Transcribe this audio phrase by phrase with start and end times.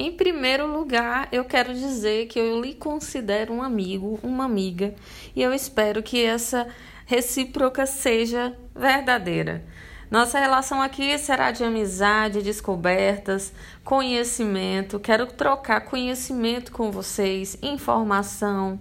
[0.00, 4.94] Em primeiro lugar, eu quero dizer que eu lhe considero um amigo, uma amiga,
[5.34, 6.68] e eu espero que essa
[7.04, 9.64] recíproca seja verdadeira.
[10.08, 15.00] Nossa relação aqui será de amizade, descobertas, conhecimento.
[15.00, 18.78] Quero trocar conhecimento com vocês, informação.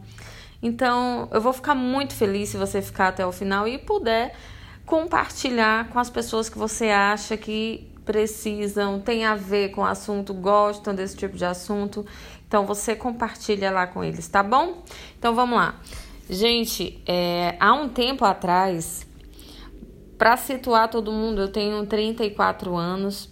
[0.61, 4.35] Então, eu vou ficar muito feliz se você ficar até o final e puder
[4.85, 10.33] compartilhar com as pessoas que você acha que precisam, tem a ver com o assunto,
[10.33, 12.05] gostam desse tipo de assunto.
[12.47, 14.81] Então, você compartilha lá com eles, tá bom?
[15.19, 15.75] Então, vamos lá.
[16.29, 19.05] Gente, é, há um tempo atrás,
[20.17, 23.29] para situar todo mundo, eu tenho 34 anos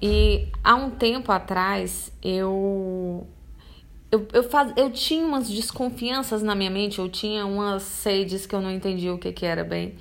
[0.00, 3.26] e há um tempo atrás eu
[4.10, 8.54] eu, eu, faz, eu tinha umas desconfianças na minha mente, eu tinha umas sedes que
[8.54, 9.94] eu não entendia o que, que era bem.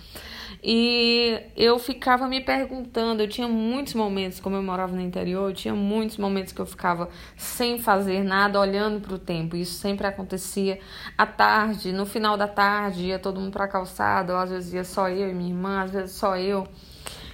[0.68, 5.54] E eu ficava me perguntando, eu tinha muitos momentos, como eu morava no interior, eu
[5.54, 9.56] tinha muitos momentos que eu ficava sem fazer nada, olhando para o tempo.
[9.56, 10.80] Isso sempre acontecia
[11.16, 14.74] à tarde, no final da tarde, ia todo mundo para a calçada, ou às vezes
[14.74, 16.68] ia só eu e minha irmã, às vezes só eu.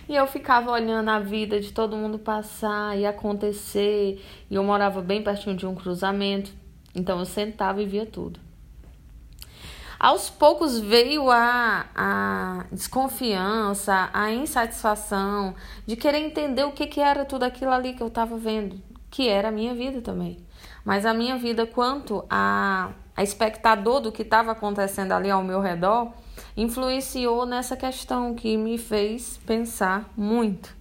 [0.10, 4.22] E eu ficava olhando a vida de todo mundo passar e acontecer.
[4.50, 6.52] E eu morava bem pertinho de um cruzamento,
[6.94, 8.51] então eu sentava e via tudo.
[10.04, 15.54] Aos poucos veio a, a desconfiança, a insatisfação
[15.86, 19.30] de querer entender o que, que era tudo aquilo ali que eu estava vendo, que
[19.30, 20.40] era a minha vida também.
[20.84, 25.62] Mas a minha vida, quanto a, a espectador do que estava acontecendo ali ao meu
[25.62, 26.12] redor,
[26.58, 30.81] influenciou nessa questão que me fez pensar muito.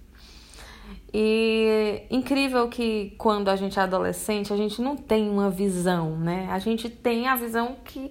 [1.13, 6.47] E incrível que quando a gente é adolescente, a gente não tem uma visão, né?
[6.49, 8.09] A gente tem a visão que,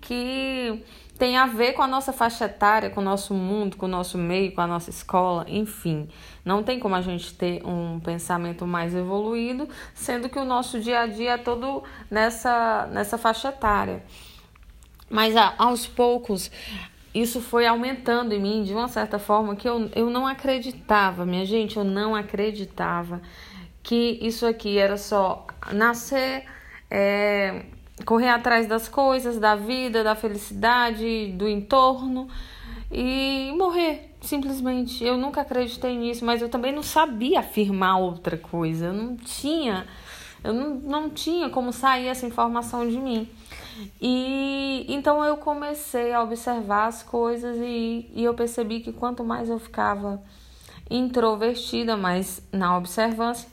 [0.00, 0.82] que
[1.16, 4.18] tem a ver com a nossa faixa etária, com o nosso mundo, com o nosso
[4.18, 6.08] meio, com a nossa escola, enfim.
[6.44, 11.00] Não tem como a gente ter um pensamento mais evoluído, sendo que o nosso dia
[11.00, 14.02] a dia é todo nessa, nessa faixa etária.
[15.10, 16.50] Mas aos poucos
[17.14, 21.44] isso foi aumentando em mim de uma certa forma que eu, eu não acreditava, minha
[21.44, 23.20] gente, eu não acreditava
[23.82, 26.44] que isso aqui era só nascer,
[26.90, 27.64] é,
[28.04, 32.28] correr atrás das coisas, da vida, da felicidade, do entorno
[32.90, 35.04] e morrer, simplesmente.
[35.04, 39.86] Eu nunca acreditei nisso, mas eu também não sabia afirmar outra coisa, eu não tinha,
[40.44, 43.28] eu não, não tinha como sair essa informação de mim.
[44.00, 49.48] E então eu comecei a observar as coisas e, e eu percebi que quanto mais
[49.48, 50.22] eu ficava
[50.90, 53.48] introvertida, mas na observância,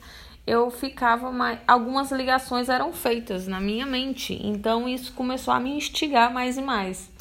[0.45, 1.59] eu ficava mais.
[1.67, 6.61] Algumas ligações eram feitas na minha mente, então isso começou a me instigar mais e
[6.61, 7.11] mais.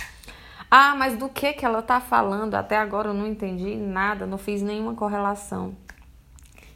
[0.71, 2.55] Ah, mas do que que ela tá falando?
[2.55, 5.77] Até agora eu não entendi nada, não fiz nenhuma correlação.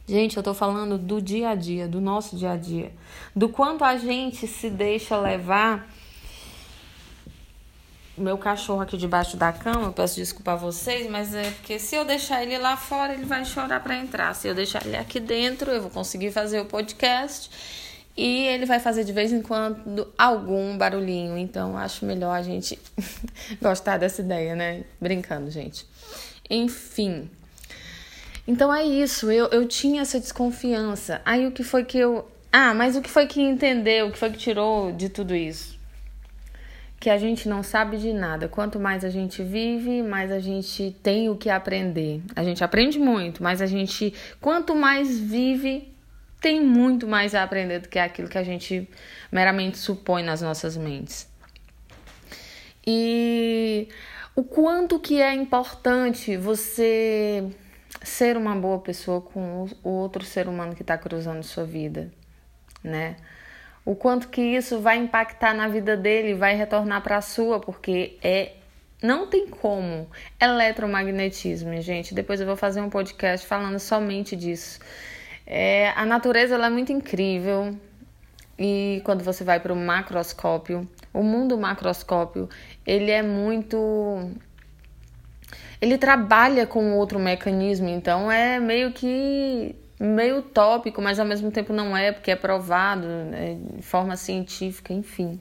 [0.07, 2.91] Gente, eu tô falando do dia a dia, do nosso dia a dia,
[3.35, 5.87] do quanto a gente se deixa levar
[8.17, 11.95] meu cachorro aqui debaixo da cama, eu peço desculpa a vocês, mas é porque se
[11.95, 14.33] eu deixar ele lá fora, ele vai chorar para entrar.
[14.35, 17.49] Se eu deixar ele aqui dentro, eu vou conseguir fazer o podcast
[18.15, 21.37] e ele vai fazer de vez em quando algum barulhinho.
[21.37, 22.77] Então, acho melhor a gente
[23.61, 24.83] gostar dessa ideia, né?
[24.99, 25.85] Brincando, gente.
[26.49, 27.29] Enfim.
[28.47, 31.21] Então é isso, eu, eu tinha essa desconfiança.
[31.23, 32.29] Aí o que foi que eu.
[32.51, 35.70] Ah, mas o que foi que entendeu, o que foi que tirou de tudo isso?
[37.01, 38.47] Que a gente não sabe de nada.
[38.47, 42.21] Quanto mais a gente vive, mais a gente tem o que aprender.
[42.35, 45.91] A gente aprende muito, mas a gente, quanto mais vive,
[46.39, 48.87] tem muito mais a aprender do que aquilo que a gente
[49.31, 51.27] meramente supõe nas nossas mentes.
[52.85, 53.87] E
[54.35, 57.49] o quanto que é importante você
[58.03, 62.11] ser uma boa pessoa com o outro ser humano que está cruzando sua vida,
[62.83, 63.15] né?
[63.85, 68.17] O quanto que isso vai impactar na vida dele, vai retornar para a sua, porque
[68.23, 68.53] é
[69.01, 70.07] não tem como.
[70.39, 72.13] Eletromagnetismo, gente.
[72.13, 74.79] Depois eu vou fazer um podcast falando somente disso.
[75.47, 77.75] É, a natureza ela é muito incrível.
[78.59, 82.47] E quando você vai para o macroscópio, o mundo macroscópio,
[82.85, 84.29] ele é muito
[85.81, 91.71] ele trabalha com outro mecanismo, então é meio que meio utópico, mas ao mesmo tempo
[91.71, 95.39] não é, porque é provado né, de forma científica, enfim.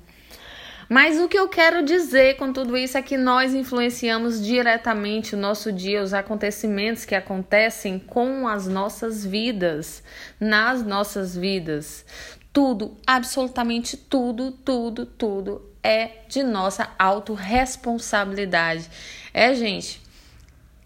[0.88, 5.38] Mas o que eu quero dizer com tudo isso é que nós influenciamos diretamente o
[5.38, 10.02] nosso dia, os acontecimentos que acontecem com as nossas vidas,
[10.38, 12.04] nas nossas vidas.
[12.52, 18.90] Tudo, absolutamente tudo, tudo, tudo é de nossa autorresponsabilidade.
[19.32, 20.02] É, gente,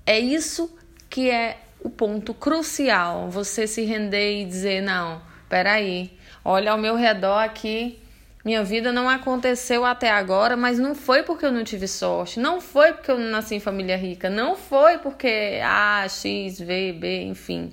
[0.06, 0.76] é isso
[1.08, 6.10] que é o ponto crucial, você se render e dizer: não, peraí,
[6.44, 8.00] olha ao meu redor aqui.
[8.44, 12.60] Minha vida não aconteceu até agora, mas não foi porque eu não tive sorte, não
[12.60, 17.22] foi porque eu não nasci em família rica, não foi porque A, X, V, B,
[17.22, 17.72] enfim.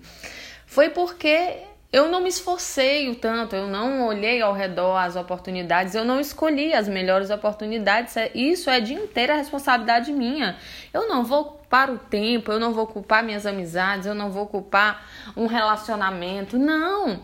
[0.66, 1.57] Foi porque
[1.92, 6.22] eu não me esforcei o tanto, eu não olhei ao redor as oportunidades, eu não
[6.22, 8.16] escolhi as melhores oportunidades.
[8.16, 10.58] É, isso é de inteira responsabilidade minha.
[10.94, 14.48] Eu não vou culpar o tempo, eu não vou culpar minhas amizades, eu não vou
[14.48, 15.06] culpar
[15.36, 16.58] um relacionamento.
[16.58, 17.24] Não!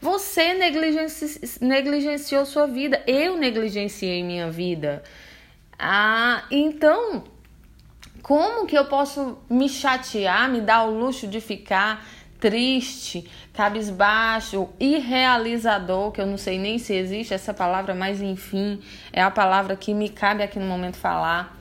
[0.00, 5.02] Você negligenci negligenciou sua vida, eu negligenciei minha vida.
[5.78, 7.22] Ah, então,
[8.22, 12.04] como que eu posso me chatear, me dar o luxo de ficar
[12.40, 18.80] triste, cabisbaixo, irrealizador, que eu não sei nem se existe essa palavra, mas enfim,
[19.12, 21.56] é a palavra que me cabe aqui no momento falar.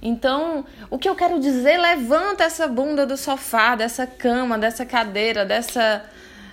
[0.00, 5.44] Então, o que eu quero dizer, levanta essa bunda do sofá, dessa cama, dessa cadeira,
[5.44, 6.04] dessa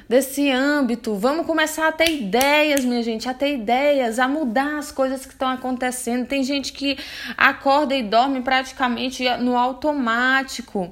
[0.10, 1.14] desse âmbito.
[1.14, 5.34] Vamos começar a ter ideias, minha gente, a ter ideias, a mudar as coisas que
[5.34, 6.26] estão acontecendo.
[6.26, 6.98] Tem gente que
[7.38, 10.92] acorda e dorme praticamente no automático.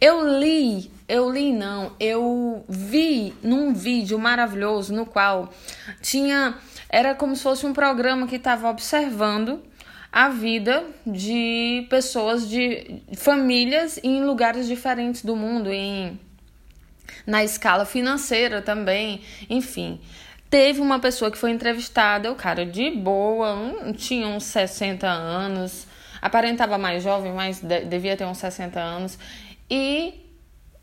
[0.00, 5.52] Eu li, eu li não, eu vi num vídeo maravilhoso no qual
[6.00, 6.54] tinha
[6.88, 9.62] era como se fosse um programa que estava observando
[10.10, 16.18] a vida de pessoas de famílias em lugares diferentes do mundo, em
[17.26, 19.20] na escala financeira também,
[19.50, 20.00] enfim.
[20.48, 25.86] Teve uma pessoa que foi entrevistada, o cara de boa, um, tinha uns 60 anos,
[26.22, 29.18] aparentava mais jovem, mas de, devia ter uns 60 anos.
[29.70, 30.21] E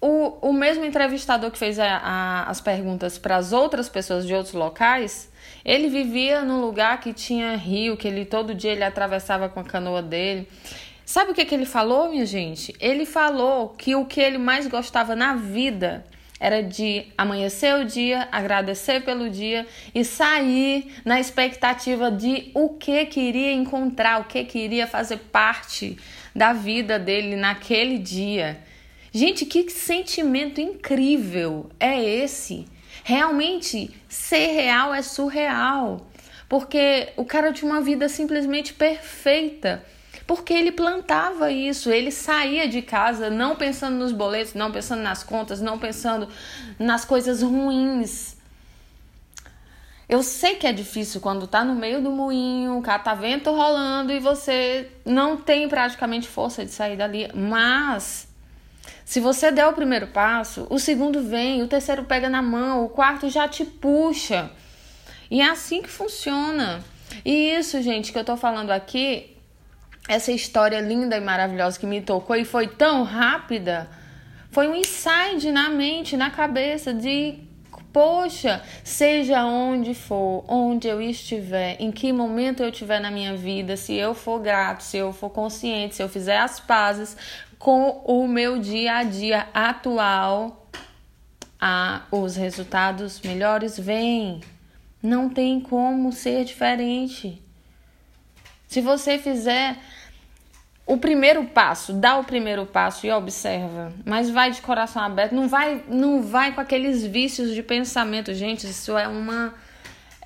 [0.02, 4.34] o, o mesmo entrevistador que fez a, a, as perguntas para as outras pessoas de
[4.34, 5.30] outros locais,
[5.66, 9.64] ele vivia num lugar que tinha rio, que ele todo dia ele atravessava com a
[9.64, 10.48] canoa dele.
[11.06, 12.74] Sabe o que, que ele falou, minha gente?
[12.80, 16.06] Ele falou que o que ele mais gostava na vida
[16.40, 23.06] era de amanhecer o dia, agradecer pelo dia e sair na expectativa de o que
[23.08, 25.98] queria encontrar, o que queria fazer parte
[26.34, 28.69] da vida dele naquele dia.
[29.12, 32.68] Gente, que sentimento incrível é esse?
[33.04, 36.08] Realmente, ser real é surreal.
[36.48, 39.84] Porque o cara tinha uma vida simplesmente perfeita
[40.30, 45.24] porque ele plantava isso, ele saía de casa não pensando nos boletos, não pensando nas
[45.24, 46.30] contas, não pensando
[46.78, 48.38] nas coisas ruins.
[50.08, 54.20] Eu sei que é difícil quando tá no meio do moinho, o catavento rolando e
[54.20, 58.29] você não tem praticamente força de sair dali, mas
[59.10, 62.90] se você der o primeiro passo, o segundo vem, o terceiro pega na mão, o
[62.90, 64.52] quarto já te puxa.
[65.32, 66.84] E é assim que funciona.
[67.26, 69.36] E isso, gente, que eu tô falando aqui
[70.08, 73.90] essa história linda e maravilhosa que me tocou e foi tão rápida,
[74.52, 77.40] foi um insight na mente, na cabeça de
[77.92, 83.76] poxa, seja onde for, onde eu estiver, em que momento eu estiver na minha vida,
[83.76, 87.18] se eu for grato, se eu for consciente, se eu fizer as pazes
[87.60, 90.66] com o meu dia a dia atual,
[91.60, 94.40] ah, os resultados melhores vêm.
[95.04, 97.44] Não tem como ser diferente.
[98.68, 99.78] Se você fizer
[100.86, 105.48] o primeiro passo, dá o primeiro passo e observa, mas vai de coração aberto, não
[105.48, 109.54] vai, não vai com aqueles vícios de pensamento, gente, isso é uma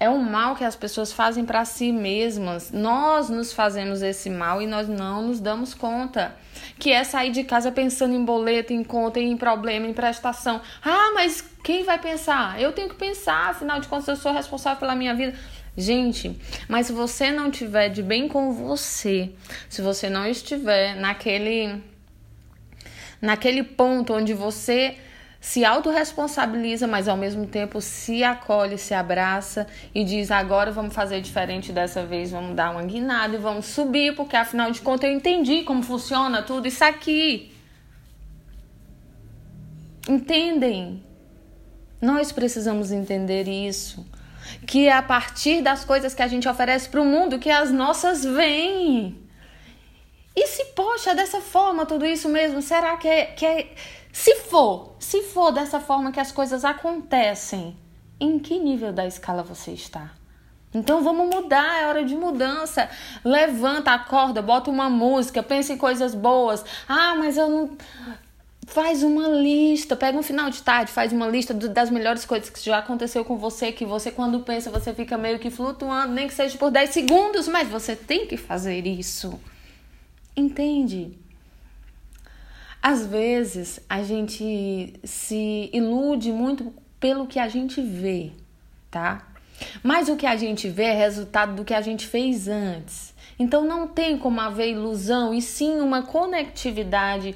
[0.04, 2.72] é um mal que as pessoas fazem para si mesmas.
[2.72, 6.36] Nós nos fazemos esse mal e nós não nos damos conta.
[6.78, 10.62] Que é sair de casa pensando em boleto, em conta, em problema, em prestação.
[10.84, 12.60] Ah, mas quem vai pensar?
[12.60, 15.34] Eu tenho que pensar, afinal de contas eu sou responsável pela minha vida.
[15.78, 16.38] Gente,
[16.68, 19.32] mas se você não tiver de bem com você,
[19.70, 21.82] se você não estiver naquele
[23.22, 24.98] naquele ponto onde você
[25.44, 31.20] se autorresponsabiliza, mas ao mesmo tempo se acolhe, se abraça e diz: agora vamos fazer
[31.20, 35.14] diferente dessa vez, vamos dar uma guinada e vamos subir, porque afinal de contas eu
[35.14, 37.54] entendi como funciona tudo isso aqui.
[40.08, 41.04] Entendem?
[42.02, 44.06] Nós precisamos entender isso
[44.66, 47.70] que é a partir das coisas que a gente oferece para o mundo que as
[47.70, 49.20] nossas vêm.
[50.34, 53.68] E se, poxa, dessa forma tudo isso mesmo, será que é, que é.
[54.14, 57.76] Se for, se for dessa forma que as coisas acontecem,
[58.20, 60.12] em que nível da escala você está?
[60.72, 62.88] Então vamos mudar, é hora de mudança.
[63.26, 66.64] Levanta, acorda, bota uma música, pensa em coisas boas.
[66.88, 67.78] Ah, mas eu não.
[68.68, 72.64] Faz uma lista, pega um final de tarde, faz uma lista das melhores coisas que
[72.64, 76.34] já aconteceu com você, que você quando pensa você fica meio que flutuando, nem que
[76.34, 79.40] seja por 10 segundos, mas você tem que fazer isso.
[80.36, 81.23] Entende?
[82.84, 88.32] Às vezes a gente se ilude muito pelo que a gente vê.
[88.92, 89.26] tá?
[89.82, 93.14] Mas o que a gente vê é resultado do que a gente fez antes.
[93.40, 97.34] Então não tem como haver ilusão e sim uma conectividade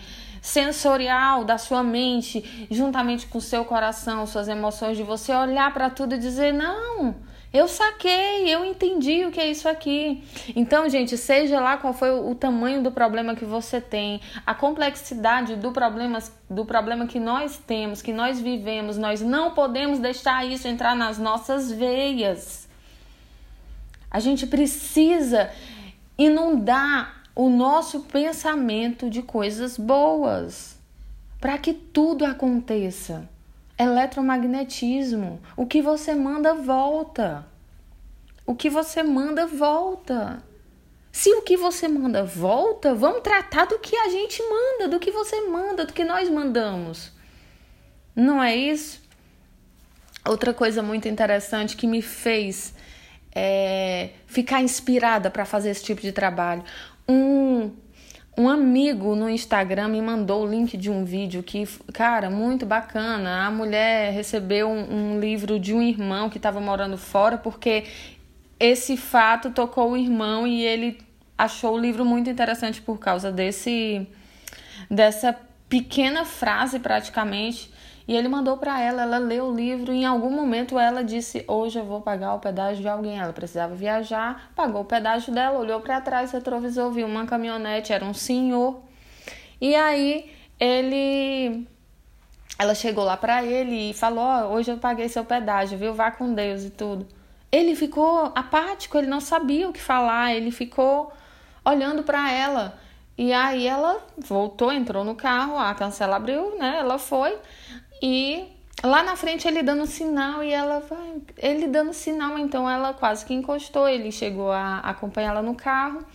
[0.48, 5.90] sensorial da sua mente, juntamente com o seu coração, suas emoções, de você olhar para
[5.90, 7.16] tudo e dizer: não,
[7.54, 10.24] eu saquei, eu entendi o que é isso aqui.
[10.56, 15.58] Então, gente, seja lá qual foi o tamanho do problema que você tem, a complexidade
[15.58, 20.66] do problema, do problema que nós temos, que nós vivemos, nós não podemos deixar isso
[20.66, 22.70] entrar nas nossas veias.
[24.10, 25.52] A gente precisa
[26.18, 30.76] inundar o nosso pensamento de coisas boas
[31.40, 33.30] para que tudo aconteça.
[33.78, 35.40] Eletromagnetismo.
[35.56, 37.46] O que você manda volta.
[38.44, 40.42] O que você manda volta.
[41.12, 45.12] Se o que você manda volta, vamos tratar do que a gente manda, do que
[45.12, 47.12] você manda, do que nós mandamos.
[48.16, 49.00] Não é isso?
[50.26, 52.74] Outra coisa muito interessante que me fez
[53.32, 56.64] é, ficar inspirada para fazer esse tipo de trabalho.
[57.08, 57.72] Um
[58.38, 63.48] um amigo no Instagram me mandou o link de um vídeo que, cara, muito bacana.
[63.48, 67.86] A mulher recebeu um, um livro de um irmão que estava morando fora porque
[68.60, 71.00] esse fato tocou o irmão e ele
[71.36, 74.08] achou o livro muito interessante por causa desse
[74.90, 75.36] dessa
[75.68, 77.72] pequena frase praticamente
[78.08, 81.78] e ele mandou para ela, ela leu o livro em algum momento ela disse: "Hoje
[81.80, 83.20] eu vou pagar o pedágio de alguém".
[83.20, 88.06] Ela precisava viajar, pagou o pedágio dela, olhou para trás, retrovisor, viu uma caminhonete, era
[88.06, 88.82] um senhor.
[89.60, 91.68] E aí ele
[92.60, 95.94] ela chegou lá para ele e falou: oh, "Hoje eu paguei seu pedágio, viu?
[95.94, 97.08] Vá com Deus e tudo".
[97.52, 101.12] Ele ficou apático, ele não sabia o que falar, ele ficou
[101.66, 102.78] olhando para ela.
[103.18, 106.78] E aí ela voltou, entrou no carro, a cancela abriu, né?
[106.80, 107.36] Ela foi.
[108.02, 108.46] E
[108.84, 113.26] lá na frente ele dando sinal e ela vai, ele dando sinal, então ela quase
[113.26, 116.06] que encostou, ele chegou a acompanhá-la no carro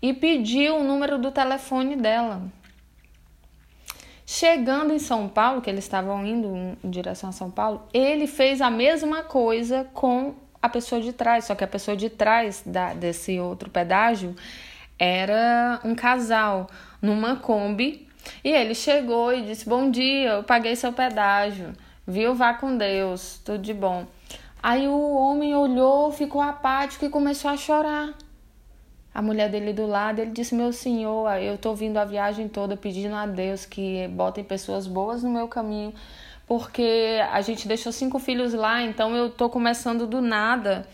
[0.00, 2.42] e pediu o número do telefone dela.
[4.26, 8.60] Chegando em São Paulo, que eles estavam indo em direção a São Paulo, ele fez
[8.60, 12.94] a mesma coisa com a pessoa de trás, só que a pessoa de trás da,
[12.94, 14.34] desse outro pedágio
[14.98, 16.68] era um casal
[17.00, 18.08] numa Kombi
[18.44, 21.72] e ele chegou e disse: Bom dia, eu paguei seu pedágio,
[22.06, 22.34] viu?
[22.34, 24.06] Vá com Deus, tudo de bom.
[24.62, 28.14] Aí o homem olhou, ficou apático e começou a chorar.
[29.14, 32.76] A mulher dele do lado, ele disse: Meu senhor, eu tô vindo a viagem toda
[32.76, 35.92] pedindo a Deus que botem pessoas boas no meu caminho,
[36.46, 40.86] porque a gente deixou cinco filhos lá, então eu tô começando do nada.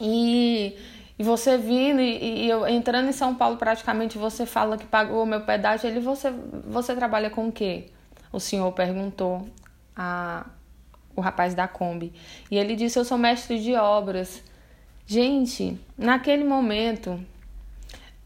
[0.00, 0.76] E
[1.18, 5.24] e você vindo e, e, eu entrando em São Paulo, praticamente você fala que pagou
[5.24, 5.88] o meu pedágio.
[5.88, 6.30] Ele, você,
[6.64, 7.86] você trabalha com o quê?
[8.32, 9.48] O senhor perguntou
[9.96, 10.46] a,
[11.16, 12.12] o rapaz da Kombi.
[12.48, 14.44] E ele disse: Eu sou mestre de obras.
[15.06, 17.18] Gente, naquele momento,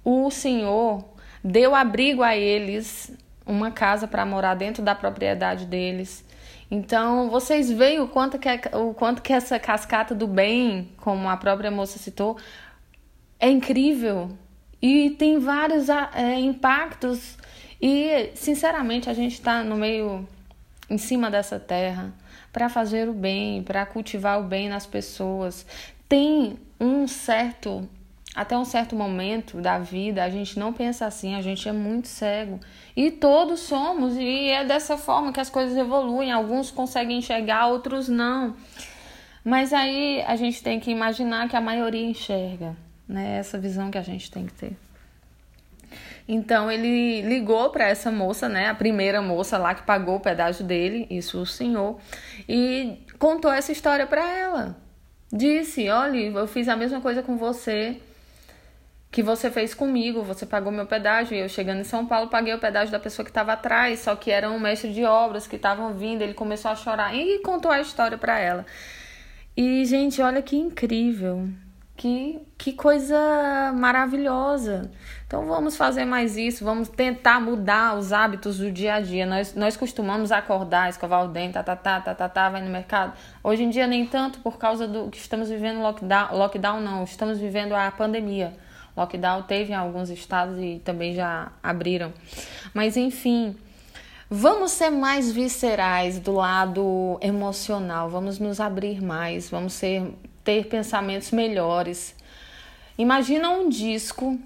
[0.05, 1.03] o senhor
[1.43, 3.11] deu abrigo a eles,
[3.47, 6.25] uma casa para morar dentro da propriedade deles.
[6.71, 11.29] Então, vocês veem o quanto que, é, o quanto que essa cascata do bem, como
[11.29, 12.39] a própria moça citou,
[13.43, 14.31] é incrível
[14.81, 17.37] e tem vários é, impactos.
[17.81, 20.27] E, sinceramente, a gente está no meio,
[20.89, 22.15] em cima dessa terra,
[22.53, 25.67] para fazer o bem, para cultivar o bem nas pessoas.
[26.09, 27.89] Tem um certo,
[28.33, 32.07] até um certo momento da vida, a gente não pensa assim, a gente é muito
[32.07, 32.61] cego.
[32.97, 36.31] E todos somos, e é dessa forma que as coisas evoluem.
[36.31, 38.55] Alguns conseguem enxergar, outros não.
[39.45, 42.77] Mas aí a gente tem que imaginar que a maioria enxerga
[43.09, 43.39] né?
[43.39, 44.77] Essa visão que a gente tem que ter.
[46.27, 50.65] Então ele ligou para essa moça, né, a primeira moça lá que pagou o pedágio
[50.65, 51.99] dele, isso o senhor,
[52.49, 54.77] e contou essa história para ela.
[55.33, 58.01] Disse: "Olha, eu fiz a mesma coisa com você
[59.11, 62.55] que você fez comigo, você pagou meu pedágio, e eu chegando em São Paulo paguei
[62.55, 65.57] o pedágio da pessoa que estava atrás, só que era um mestre de obras que
[65.57, 68.65] estavam vindo, ele começou a chorar e contou a história para ela.
[69.55, 71.47] E gente, olha que incrível.
[71.97, 73.17] Que, que coisa
[73.77, 74.91] maravilhosa.
[75.27, 79.25] Então vamos fazer mais isso, vamos tentar mudar os hábitos do dia a dia.
[79.25, 82.71] Nós, nós costumamos acordar, escovar o dente, tá, tá, tá, tá, tá, tá, vai no
[82.71, 83.13] mercado.
[83.45, 87.39] Hoje em dia nem tanto por causa do que estamos vivendo lockdown, lockdown não, estamos
[87.39, 88.55] vivendo a pandemia.
[88.97, 92.13] Lockdown teve em alguns estados e também já abriram.
[92.75, 93.57] Mas enfim,
[94.35, 100.11] Vamos ser mais viscerais do lado emocional, vamos nos abrir mais, vamos ser
[100.45, 102.15] ter pensamentos melhores.
[102.97, 104.39] Imagina um disco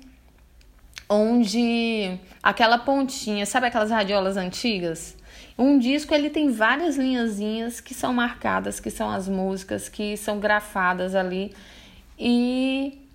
[1.09, 5.17] onde aquela pontinha, sabe aquelas radiolas antigas?
[5.59, 10.39] Um disco ele tem várias linhazinhas que são marcadas, que são as músicas, que são
[10.39, 11.55] grafadas ali.
[12.19, 13.07] E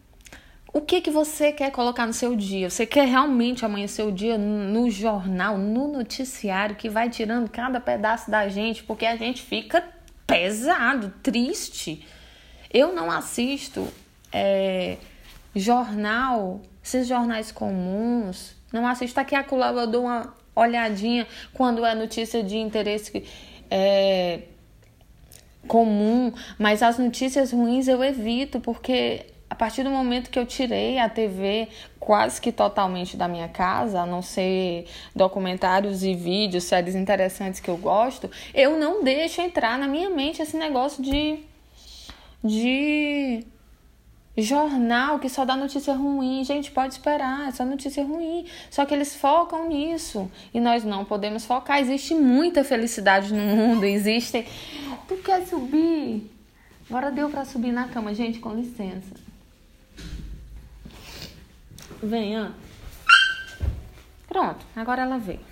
[0.73, 2.69] o que que você quer colocar no seu dia?
[2.69, 8.31] Você quer realmente amanhecer o dia no jornal, no noticiário que vai tirando cada pedaço
[8.31, 9.83] da gente, porque a gente fica
[10.25, 12.05] pesado, triste.
[12.73, 13.87] Eu não assisto
[14.31, 14.97] é,
[15.55, 19.19] jornal, esses jornais comuns, não assisto.
[19.19, 23.23] Aqui a eu dou uma olhadinha quando é notícia de interesse
[23.69, 24.41] é,
[25.67, 30.97] comum, mas as notícias ruins eu evito, porque a partir do momento que eu tirei
[30.97, 31.67] a TV
[31.99, 34.85] quase que totalmente da minha casa, a não ser
[35.15, 40.41] documentários e vídeos, séries interessantes que eu gosto, eu não deixo entrar na minha mente
[40.41, 41.50] esse negócio de
[42.43, 43.45] de
[44.37, 46.43] Jornal que só dá notícia ruim.
[46.43, 48.45] Gente, pode esperar, é só notícia ruim.
[48.69, 50.31] Só que eles focam nisso.
[50.53, 51.79] E nós não podemos focar.
[51.79, 53.83] Existe muita felicidade no mundo.
[53.83, 54.45] Existe.
[55.07, 56.31] Tu quer subir?
[56.89, 58.13] Agora deu para subir na cama.
[58.13, 59.13] Gente, com licença.
[62.01, 62.53] Venha.
[64.27, 65.51] Pronto, agora ela veio.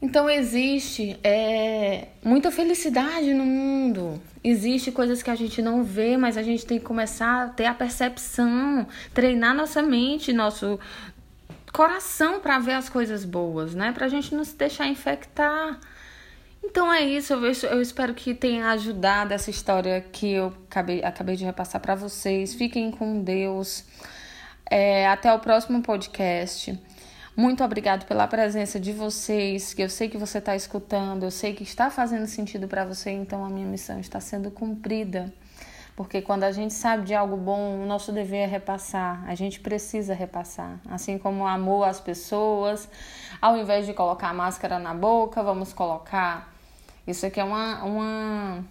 [0.00, 4.20] Então existe é, muita felicidade no mundo.
[4.48, 7.66] Existe coisas que a gente não vê, mas a gente tem que começar a ter
[7.66, 10.80] a percepção, treinar nossa mente, nosso
[11.70, 13.92] coração para ver as coisas boas, né?
[13.92, 15.78] Para a gente não se deixar infectar.
[16.64, 21.36] Então é isso, eu, eu espero que tenha ajudado essa história que eu acabei, acabei
[21.36, 22.54] de repassar para vocês.
[22.54, 23.84] Fiquem com Deus.
[24.70, 26.78] É, até o próximo podcast.
[27.38, 31.54] Muito obrigado pela presença de vocês, que eu sei que você está escutando, eu sei
[31.54, 35.32] que está fazendo sentido para você, então a minha missão está sendo cumprida.
[35.94, 39.22] Porque quando a gente sabe de algo bom, o nosso dever é repassar.
[39.24, 40.80] A gente precisa repassar.
[40.90, 42.88] Assim como o amor às pessoas,
[43.40, 46.52] ao invés de colocar a máscara na boca, vamos colocar.
[47.06, 48.64] Isso aqui é uma, uma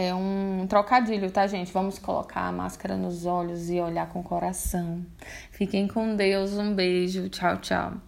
[0.00, 1.72] é um trocadilho, tá, gente?
[1.72, 5.04] Vamos colocar a máscara nos olhos e olhar com o coração.
[5.50, 8.07] Fiquem com Deus, um beijo, tchau, tchau.